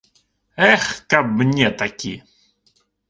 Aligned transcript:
Эх, 0.69 0.87
каб 1.15 1.25
мне 1.41 1.67
такі. 1.83 2.13